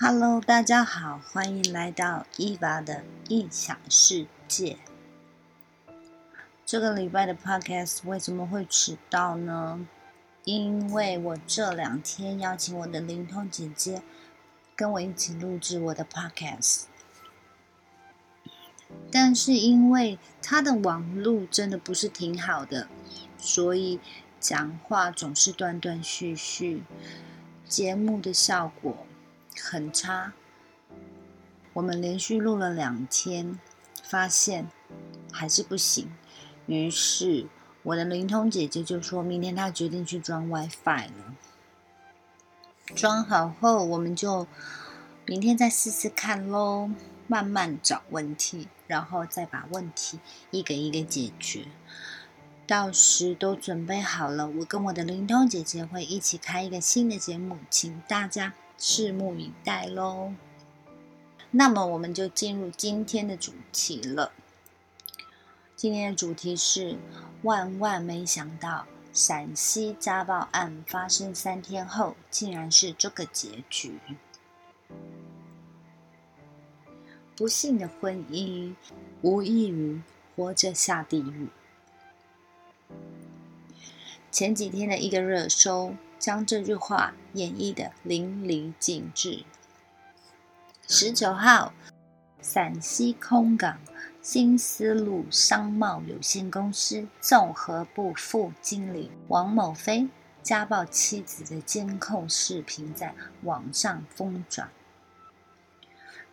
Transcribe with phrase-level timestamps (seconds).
[0.00, 4.78] Hello，大家好，欢迎来到伊娃的异想世界。
[6.64, 9.88] 这个礼拜的 Podcast 为什么会迟到呢？
[10.44, 14.00] 因为我这两天邀请我的灵通姐姐
[14.76, 16.84] 跟我一起录制我的 Podcast，
[19.10, 22.86] 但是因为她的网路真的不是挺好的，
[23.36, 23.98] 所以
[24.38, 26.84] 讲话总是断断续续，
[27.66, 29.07] 节目的效果。
[29.62, 30.32] 很差，
[31.72, 33.58] 我们连续录了两天，
[34.02, 34.68] 发现
[35.32, 36.10] 还是不行。
[36.66, 37.46] 于是
[37.82, 41.34] 我的灵通姐姐就说明天她决定去装 WiFi 了。
[42.94, 44.46] 装好后，我们就
[45.26, 46.90] 明天再试试看喽，
[47.26, 51.66] 慢慢找问题，然后再把问题一个一个解决。
[52.66, 58.52] 到时都准备好了，我跟我的灵通姐姐会一起开一个新的节目，请大家。
[58.78, 60.32] 拭目以待喽。
[61.50, 64.32] 那么，我们就进入今天的主题了。
[65.74, 66.96] 今天的主题是：
[67.42, 73.98] 万万没想到，陕西家暴案发生三天后，竟然是这个结局。
[77.34, 78.74] 不幸的婚姻，
[79.22, 80.02] 无异于
[80.36, 81.48] 活着下地狱。
[84.30, 85.94] 前几天的一个热搜。
[86.18, 89.44] 将这句话演绎的淋漓尽致。
[90.86, 91.72] 十九号，
[92.40, 93.78] 陕西空港
[94.22, 100.08] 新丝路商贸有限公司综合部副经理王某飞
[100.42, 104.70] 家暴妻子的监控视频在网上疯转。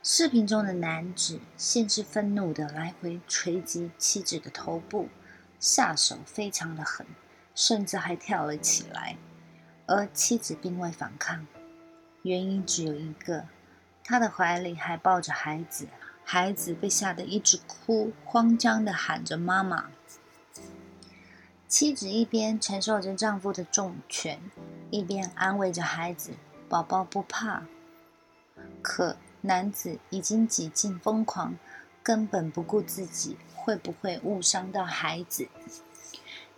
[0.02, 5.10] 视频中的男子先是愤怒的来回捶击妻子的头部，
[5.60, 7.08] 下手非常的狠，
[7.56, 9.18] 甚至还跳了起来。
[9.88, 11.46] 而妻子并未反抗，
[12.24, 13.46] 原因只有一个：
[14.04, 15.88] 他的怀里还抱着孩子，
[16.24, 19.92] 孩子被吓得一直哭，慌张的喊着“妈妈”。
[21.68, 24.40] 妻子一边承受着丈夫的重拳，
[24.92, 26.32] 一边安慰着孩子
[26.70, 27.64] ：“宝宝不怕。”
[28.82, 31.56] 可男子已经几近疯狂，
[32.02, 35.48] 根本不顾自己会不会误伤到孩子。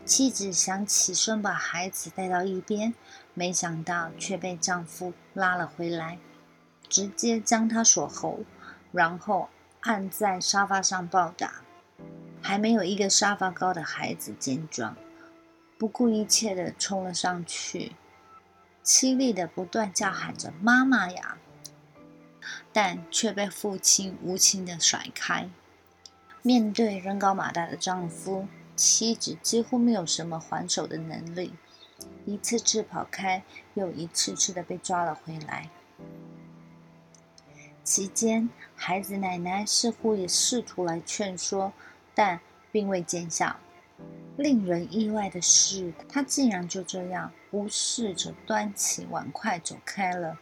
[0.07, 2.93] 妻子想起身把孩子带到一边，
[3.33, 6.17] 没想到却被丈夫拉了回来，
[6.87, 8.39] 直接将他锁喉，
[8.93, 9.49] 然后
[9.81, 11.55] 按在沙发上暴打。
[12.41, 14.95] 还没有一个沙发高的孩子见状，
[15.77, 17.91] 不顾一切的冲了上去，
[18.85, 21.37] 凄厉的不断叫喊着“妈妈呀”，
[22.71, 25.49] 但却被父亲无情的甩开。
[26.41, 28.47] 面对人高马大的丈夫。
[28.77, 31.51] 妻子几乎没有什么还手的能力，
[32.25, 33.43] 一次次跑开，
[33.73, 35.69] 又一次次的被抓了回来。
[37.83, 41.73] 期间，孩子奶奶似乎也试图来劝说，
[42.13, 42.39] 但
[42.71, 43.55] 并未见效。
[44.37, 50.37] 令人意外的是，她竟然就这样无视着端起碗筷走开了。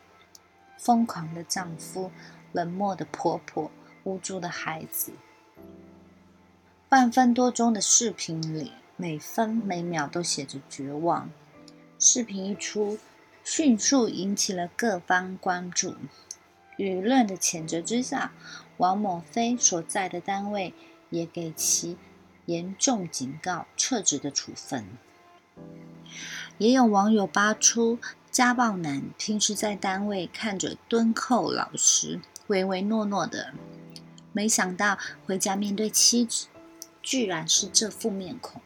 [0.78, 2.12] 疯狂的丈夫，
[2.52, 3.72] 冷漠的婆婆，
[4.04, 5.14] 无助的孩子。
[6.88, 11.32] 半分多钟的视频里，每分每秒都写着绝望。
[11.98, 13.00] 视频一出，
[13.44, 15.96] 迅速引起了各方关注。
[16.78, 18.32] 舆论的谴责之下，
[18.78, 20.76] 王某飞所在的单位
[21.10, 21.98] 也给其
[22.46, 24.86] 严重警告、撤职的处分。
[26.60, 27.98] 也有网友扒出，
[28.30, 33.54] 家暴男平时在单位看着敦厚老实、唯唯诺诺的，
[34.32, 36.46] 没想到回家面对妻子。
[37.06, 38.60] 居然是这副面孔。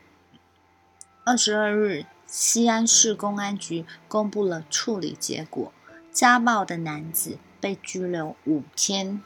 [1.25, 5.73] 二十二日，西安市公安局公布了处理结果：
[6.09, 9.21] 家暴的男子被拘留五天。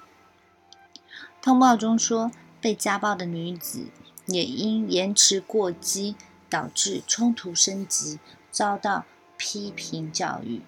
[1.44, 3.85] 通报中说，被家暴的女子
[4.25, 6.15] 也因延迟过激，
[6.50, 8.19] 导致冲突升级，
[8.50, 9.06] 遭到
[9.38, 10.63] 批评教育。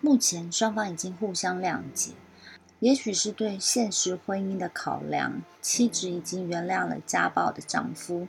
[0.00, 2.14] 目前双方已经互相谅解。
[2.82, 8.26] 也许是对现实婚姻的考量，妻子已经原谅了家暴的丈夫。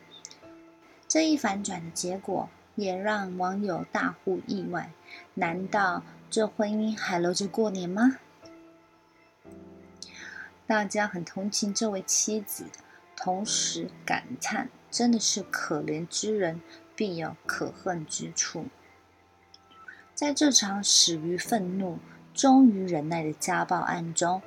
[1.07, 4.91] 这一反转的结果，也让网友大呼意外：
[5.33, 8.17] 难道这婚姻还留着过年吗？
[10.67, 12.65] 大家很同情这位妻子，
[13.15, 16.61] 同时感叹：真的是可怜之人
[16.95, 18.67] 必有可恨之处。
[20.13, 21.97] 在这场始于愤怒。
[22.33, 24.41] 终于忍耐的家暴案中，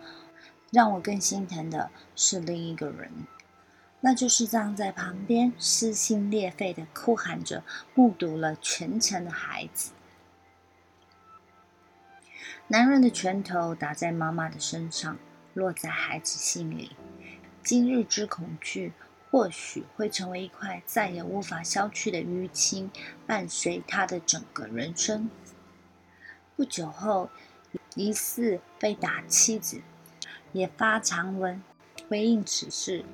[0.70, 3.10] 让我更心疼的是另一个人，
[4.00, 7.62] 那就是站在旁边撕心裂肺的哭喊着、
[7.94, 9.92] 目睹了全程的孩子。
[12.68, 15.16] 男人的拳头打在妈妈的身上，
[15.54, 16.96] 落在孩子心里。
[17.62, 18.92] 今日之恐惧，
[19.30, 22.90] 或许会成为一块再也无法消去的淤青，
[23.26, 25.30] 伴随他的整个人生。
[26.56, 27.30] 不久后，
[27.96, 29.80] 疑似被打妻子
[30.52, 31.60] 也发长文
[32.08, 33.04] 回应此事，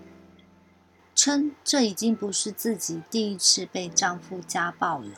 [1.14, 5.12] 称这已经不是自己第一次被丈夫家暴了，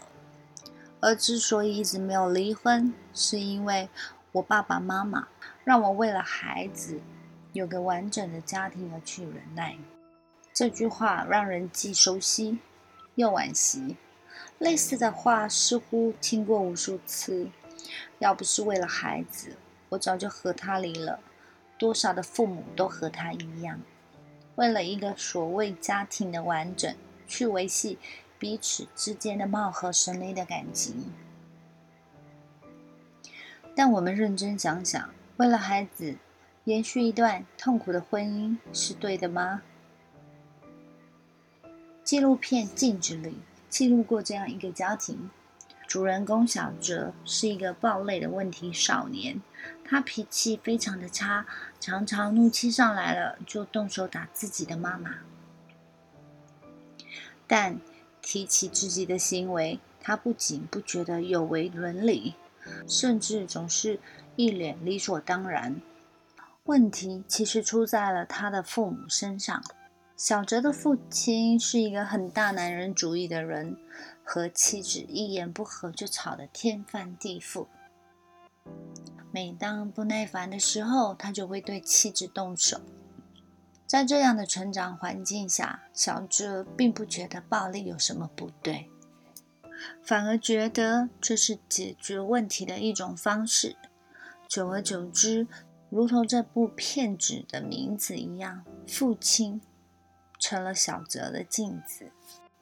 [1.00, 3.88] 而之所以一直没有离婚，是因为
[4.32, 5.28] 我爸爸妈妈
[5.64, 7.00] 让我为了孩子
[7.52, 9.76] 有个完整的家庭而去忍耐。
[10.52, 12.58] 这句话让人既熟悉
[13.14, 13.96] 又惋惜，
[14.58, 17.48] 类似的话似乎听过无数次。
[18.18, 19.56] 要不是为了孩子，
[19.90, 21.20] 我早就和他离了。
[21.76, 23.80] 多少的父母都和他一样，
[24.54, 26.94] 为了一个所谓家庭的完整，
[27.26, 27.98] 去维系
[28.38, 31.12] 彼此之间的貌合神离的感情。
[33.74, 36.16] 但我们认真想想，为了孩子
[36.62, 39.62] 延续一段痛苦的婚姻，是对的吗？
[42.04, 45.28] 纪录片《镜子》里记录过这样一个家庭。
[45.94, 49.40] 主人公小哲是一个暴戾的问题少年，
[49.84, 51.46] 他脾气非常的差，
[51.78, 55.18] 常常怒气上来了就动手打自己的妈妈。
[57.46, 57.78] 但
[58.20, 62.34] 提起自己的行为，他不仅不觉得有违伦理，
[62.88, 64.00] 甚至总是
[64.34, 65.80] 一脸理所当然。
[66.64, 69.62] 问题其实出在了他的父母身上。
[70.16, 73.76] 小哲的父亲是一个很大男人主义的人，
[74.22, 77.66] 和妻子一言不合就吵得天翻地覆。
[79.32, 82.80] 每当不耐烦的时候，他就会对妻子动手。
[83.86, 88.88] 在这样的成长环境下，小哲并不觉得暴力有什么不对，
[90.00, 93.74] 反而觉得这是解决问题的一种方式。
[94.46, 95.48] 久而久之，
[95.90, 99.60] 如同这部片子的名字一样，父亲。
[100.44, 102.12] 成了小泽的镜子，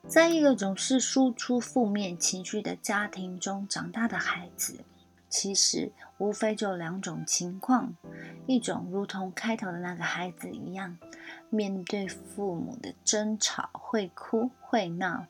[0.07, 4.85] 在一个总是输出负面情绪的家庭中长大的孩子，
[5.29, 7.93] 其实无非就两种情况：
[8.47, 10.97] 一种如同开头的那个孩子一样，
[11.51, 15.27] 面对父母的争吵会哭会闹，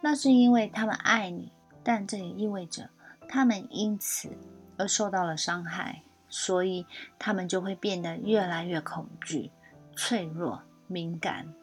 [0.00, 1.52] 那是因为他们爱你，
[1.84, 2.90] 但这也意味着
[3.28, 4.36] 他们因此
[4.76, 6.84] 而受到了伤害，所以
[7.16, 9.52] 他们就会变得越来越恐惧、
[9.94, 11.54] 脆弱、敏感。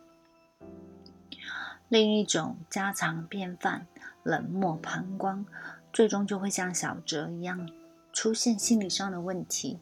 [1.89, 3.88] 另一种家常便饭、
[4.21, 5.44] 冷漠旁观，
[5.91, 7.68] 最终就会像小哲一样
[8.13, 9.80] 出现心理上的问题，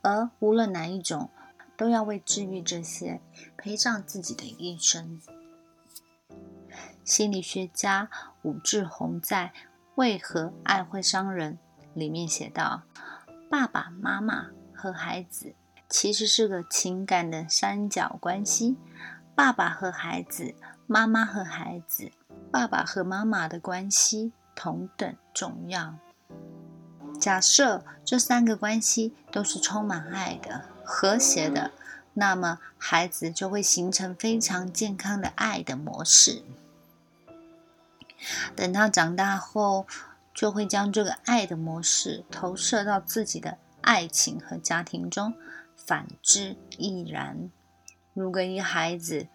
[0.00, 1.30] 而无论哪一种，
[1.76, 3.20] 都要为治愈这些
[3.56, 5.20] 陪上自己的一生。
[7.04, 8.08] 心理学家
[8.42, 9.52] 武志红在
[9.96, 11.58] 《为何爱会伤人》
[11.98, 12.82] 里面写道
[13.50, 15.56] ：“爸爸妈妈和孩子
[15.88, 18.76] 其实是个情感的三角关系，
[19.34, 20.54] 爸爸和孩子。”
[20.90, 22.10] 妈妈和孩子，
[22.50, 25.96] 爸爸和妈妈的关系同等重要。
[27.20, 31.72] 假设这三个关系都是充满爱的、和谐的，
[32.14, 36.42] 那么孩子就会形成非常健康的爱的模式。
[38.56, 39.86] 等他长大后，
[40.32, 45.34] 就会将这个爱的模式投射到自己的爱情和家庭中，
[45.76, 47.50] 反之亦然。
[48.14, 49.26] 如果一孩子，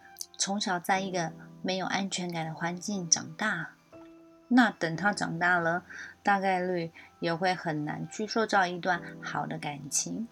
[0.43, 1.31] 从小在一个
[1.61, 3.75] 没有安全感的环境长大，
[4.49, 5.85] 那等他长大了，
[6.21, 10.27] 大概率也会很难去塑造一段好的感情。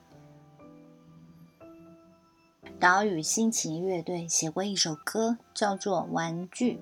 [2.78, 6.74] 岛屿心情乐队写过一首歌，叫做《玩具》，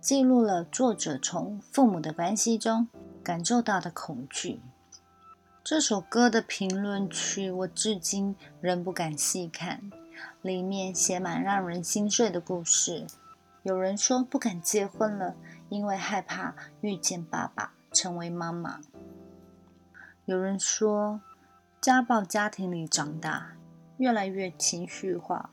[0.00, 2.88] 记录了作者从父母的关系中
[3.22, 4.60] 感受到的恐惧。
[5.62, 9.92] 这首歌的评论区，我至今仍不敢细看。
[10.40, 13.06] 里面写满让人心碎的故事。
[13.62, 15.34] 有人说不敢结婚了，
[15.68, 18.80] 因为害怕遇见爸爸，成为妈妈。
[20.24, 21.20] 有人说
[21.80, 23.52] 家暴家庭里长大，
[23.98, 25.50] 越来越情绪化。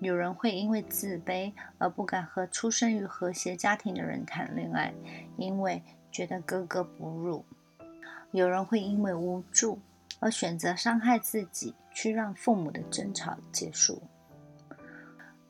[0.00, 4.94] 有人会因为自卑而不敢和出生于和谐家庭的人谈恋爱，
[5.36, 7.44] 因为觉得格格不入。
[8.30, 9.78] 有人会因为无助。
[10.20, 14.02] 而选择伤害自己，去让父母的争吵结束，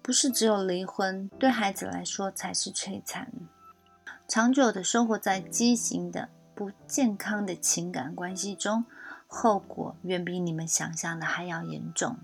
[0.00, 3.30] 不是只有离婚对孩子来说才是摧残。
[4.26, 8.84] 长久的生活在畸形的、不健康的情感关系中，
[9.26, 12.16] 后果远比你们想象的还要严重。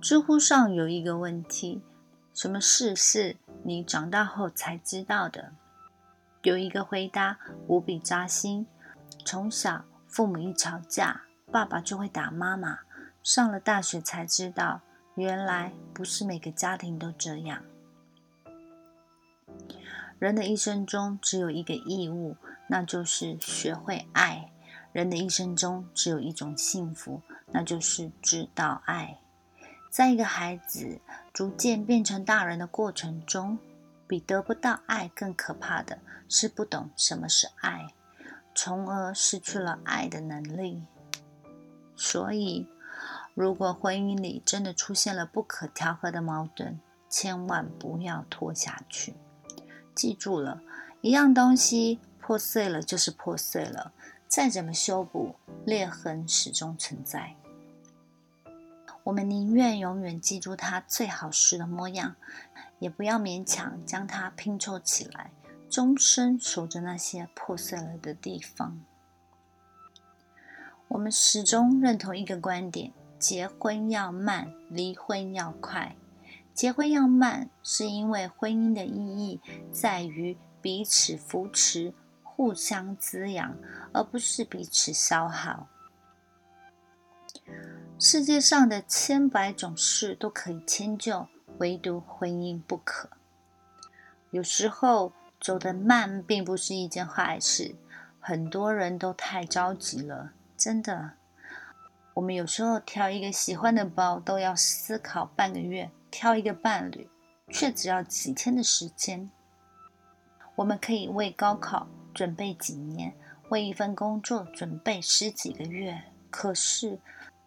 [0.00, 1.82] 知乎上有一个问题：
[2.32, 5.52] 什么事是你长大后才知道的？
[6.42, 8.68] 有一个回答无比扎心：
[9.24, 9.84] 从小。
[10.16, 12.78] 父母一吵架，爸爸就会打妈妈。
[13.22, 14.80] 上了大学才知道，
[15.14, 17.62] 原来不是每个家庭都这样。
[20.18, 22.34] 人的一生中只有一个义务，
[22.66, 24.50] 那就是学会爱。
[24.94, 29.18] 人的一生中只有一种幸福，那就是知道爱。
[29.90, 30.98] 在一个孩子
[31.34, 33.58] 逐渐变成大人的过程中，
[34.08, 37.92] 比得不到爱更可怕的是不懂什么是爱，
[38.56, 40.82] 从而失去了爱的能力。
[41.94, 42.66] 所以，
[43.34, 49.14] 如果婚姻里真的出现了不可调和的矛盾，千万不要拖下去。
[49.94, 50.60] 记住了，
[51.02, 53.92] 一样东西破碎了就是破碎了，
[54.26, 57.36] 再怎么修补，裂痕始终存在。
[59.04, 62.16] 我们宁愿永远记住它最好时的模样，
[62.80, 65.30] 也不要勉强将它拼凑起来，
[65.68, 68.80] 终身守着那些破碎了的地方。
[70.88, 75.96] 我们始终认同一个观点：结婚要慢，离婚要快。
[76.54, 81.92] 结婚要慢，是因为婚姻的意义在于彼此扶持、
[82.22, 83.56] 互相滋养，
[83.92, 85.68] 而不是彼此消耗。
[87.98, 93.10] 世界上的千百种事都可以迁就，唯独婚姻不可。
[94.30, 97.74] 有时候走得慢并不是一件坏事，
[98.20, 101.12] 很多人都太着急了，真的。
[102.14, 105.90] 我们有时候挑一个喜欢的包都要思考半个月。
[106.08, 107.10] 挑一个伴侣，
[107.50, 109.28] 却只要几天的时间。
[110.54, 113.12] 我们可以为高考准备几年，
[113.50, 116.04] 为一份工作准备十几个月。
[116.30, 116.98] 可是，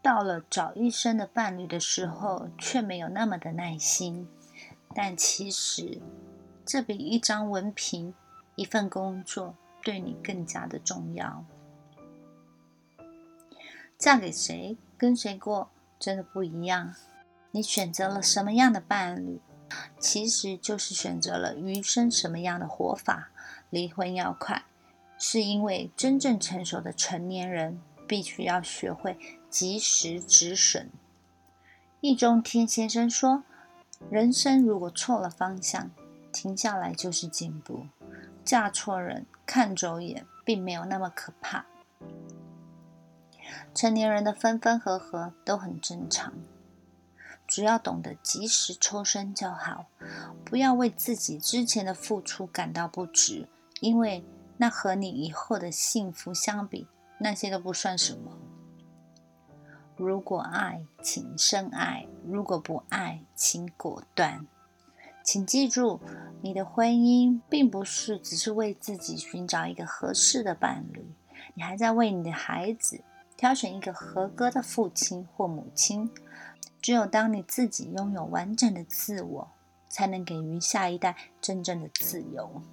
[0.04, 4.30] 到了找一生的伴侣的时候，却没有那么的耐心。
[4.94, 6.00] 但其实，
[6.72, 8.14] 这比一张文凭、
[8.56, 11.44] 一份工作对你更加的重要。
[13.98, 16.94] 嫁给谁，跟谁过，真的不一样。
[17.50, 19.42] 你选择了什么样的伴侣，
[19.98, 23.32] 其实就是选择了余生什么样的活法。
[23.72, 24.64] 离婚要快，
[25.18, 29.18] 是因为真正成熟的成年人必须要学会
[29.50, 30.92] 及时止损。
[32.00, 33.44] 易中天先生说
[34.12, 35.90] ：“人生如果错了方向，
[36.32, 37.88] 停下来就是进步。
[38.46, 41.66] 嫁错人，看走眼，并没有那么可怕。
[43.74, 46.34] 成年人的分分合合都很正常。”
[47.48, 49.88] 只要懂得及时抽身就好，
[50.46, 53.48] 不要为自己之前的付出感到不值，
[53.80, 54.24] 因为
[54.58, 58.38] 那和你以后的幸福相比，那些都不算什么。
[59.96, 64.46] 如果爱，请深爱；如果不爱，请果断。
[65.32, 66.00] 请记住，
[66.42, 71.06] 你的婚姻并不是只是为自己寻找一个合适的伴侣，
[71.54, 73.02] 你还在为你的孩子
[73.38, 76.10] 挑选一个合格的父亲或母亲。
[76.82, 79.52] 只有当你自己拥有完整的自我，
[79.88, 82.64] 才能给予下一代真正的自由。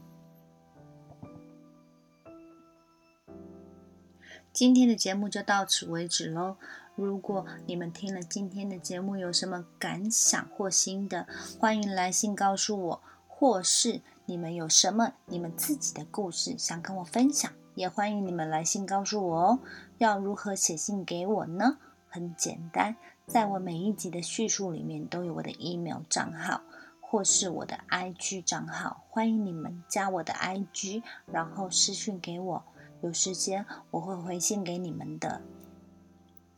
[4.57, 6.57] 今天的节目就到此为止喽。
[6.95, 11.27] 如果你们听了今天的节目有什么感想或心得，
[11.61, 19.59] 欢迎来信告诉我，或是你们有什么你们自己的故事想跟我分享，也欢迎你们来信告诉我哦。
[19.99, 21.77] 要如何写信给我呢？
[22.09, 22.97] 很简单。
[23.27, 26.63] 在我每一集的叙述里面都有我的 email 账号
[27.03, 32.65] 或是我的 IG 账号，欢迎你们加我的 IG，然后私讯给我，
[33.03, 35.43] 有时间我会回信给你们的。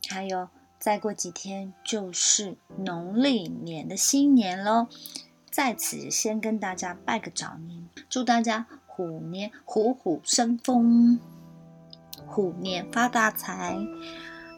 [0.08, 4.86] 还有再过几天就是农历年的新年喽
[5.50, 11.18] 在此先跟大家拜个早年祝大家虎年虎虎生风
[12.26, 13.76] 虎年发大财。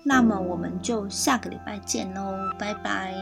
[0.02, 3.14] 那么我们就下个礼拜见喽拜拜。